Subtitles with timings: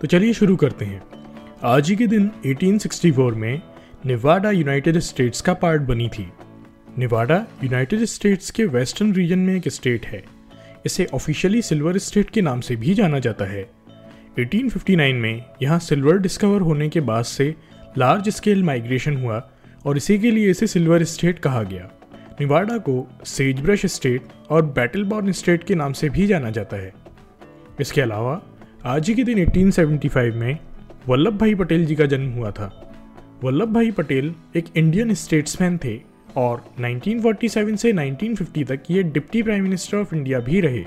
[0.00, 1.02] तो चलिए शुरू करते हैं।
[1.64, 3.62] आज ही के दिन 1864 में
[4.06, 6.28] निवाडा यूनाइटेड स्टेट्स का पार्ट बनी थी।
[6.98, 10.24] निवाडा यूनाइटेड स्टेट्स के वेस्टर्न रीजन में एक स्टेट है।
[10.86, 13.70] इसे ऑफिशियली सिल्वर स्टेट के नाम से भी जाना जाता है।
[14.38, 17.54] 1859 में यहाँ सिल्वर डिस्कवर होने के बाद से
[17.98, 19.50] लार्ज स्केल माइग्रेशन हुआ
[19.86, 21.90] और इसी के लिए इसे सिल्वर स्टेट कहा गया।
[22.40, 26.92] निवाडा को सेजब्रश स्टेट और बैटलबॉर्न स्टेट के नाम से भी जाना जाता है।
[27.80, 28.42] इसके अलावा
[28.86, 30.58] आज ही के दिन 1875 में
[31.08, 32.94] वल्लभ भाई पटेल जी का जन्म हुआ था।
[33.44, 36.00] वल्लभ भाई पटेल एक इंडियन स्टेट्समैन थे
[36.36, 40.84] और 1947 से 1950 तक ये deputy prime minister of India भी रहे।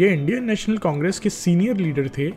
[0.00, 2.30] ये इंडियन नेशनल कांग्रेस के सीनियर लीडर थे,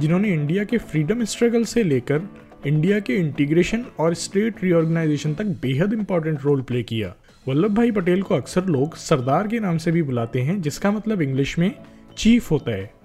[0.00, 2.28] जिन्होंने इंडिया के फ्रीडम स्ट्रगल से लेकर
[2.66, 7.14] इंडिया के इंटीग्रेशन और स्टेट रीऑर्गेनाइजेशन तक बेहद इंपॉर्टेंट रोल प्ले किया।
[7.48, 11.22] वल्लभ भाई पटेल को अक्सर लोग सरदार के नाम से भी बुलाते हैं, जिसका मतलब
[11.22, 11.74] इंग्लिश में
[12.16, 12.97] चीफ होता है।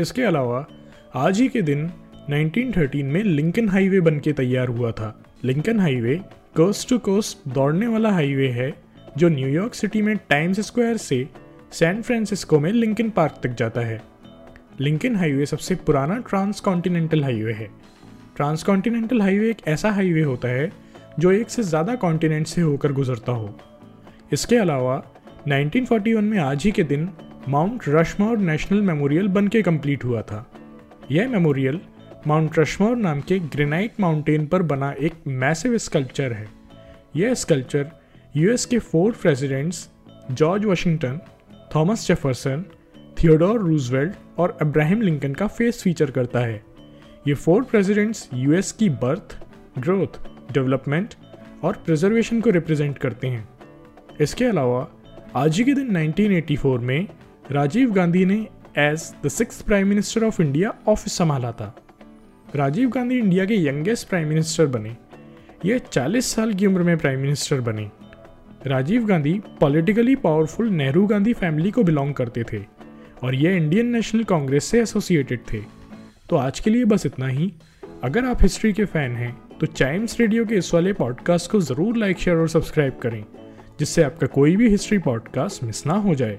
[0.00, 0.66] इसके अलावा,
[1.14, 1.90] आज ही के दिन
[2.30, 6.20] 1913 में लिंकन हाईवे बन के तैयार हुआ था। Lincoln highway
[6.56, 8.74] coast to coast दौड़ने वाला हाईवे है,
[9.18, 11.28] जो न्यूयॉर्क सिटी में टाइम्स स्क्वायर से
[11.72, 14.02] सैन फ्रांसिस्को में लिंकन पार्क तक जाता है।
[14.80, 17.68] लिंकन हाईवे सबसे पुराना ट्रांस कॉन्टिनेंटल हाईवे है।
[18.36, 20.72] ट्रांस कॉन्टिनेंटल हाईवे एक ऐसा हाईवे होता है,
[21.18, 23.58] जो एक से ज़्यादा कॉन्टिनेंट से होकर गुजरता हो।
[24.32, 25.02] इसके अलावा
[25.48, 27.10] 1941 में आज ही के दिन
[27.48, 30.50] माउंट रशमोर नेशनल मेमोरियल बन के कंप्लीट हुआ था।
[31.10, 31.80] यह मेमोरियल
[32.26, 36.46] माउंट रशमोर नाम के ग्रेनाइट माउंटेन पर बना एक मैसिव स्कल्पचर है।
[37.16, 37.90] यह स्कल्पचर
[38.36, 39.88] यूएस के four presidents
[40.30, 41.20] George Washington
[41.74, 42.64] Thomas Jefferson
[43.22, 46.62] Theodore Roosevelt और अब्राहम लिंकन का फेस फीचर करता है।
[47.28, 49.38] ये फोर प्रेसिडेंट्स यूएस की बर्थ
[49.78, 50.20] ग्रोथ
[50.52, 51.14] डेवलपमेंट
[51.64, 53.48] और प्रिजर्वेशन को रिप्रेजेंट करते हैं।
[54.20, 54.88] इसके अलावा
[55.36, 57.08] आज ही के दिन 1984 में
[57.50, 58.36] राजीव गांधी ने
[58.78, 61.74] as the six prime minister of India office संभाला था।
[62.56, 64.90] राजीव गांधी इंडिया के यंगेस्ट प्राइम मिनिस्टर बने।
[65.64, 67.88] ये 40 साल की उम्र में प्राइम मिनिस्टर बने।
[68.66, 72.62] Rajiv Gandhi politically powerful Nehru Gandhi family को बिलोंग करते थे
[73.22, 75.60] और ये इंडियन नेशनल कांग्रेस से एसोसिएटेड थे।
[76.28, 77.52] तो आज के लिए बस इतना ही।
[78.04, 81.96] अगर आप हिस्ट्री के फ़ैन हैं तो चाइम्स रेडियो के इस वाले पॉडकास्ट को ज़रूर
[81.96, 83.24] लाइक शेयर और सब्सक्राइब करें,
[83.78, 86.38] जिससे आपका कोई भी हिस्ट्री पॉडकास्ट मिस ना हो जाए।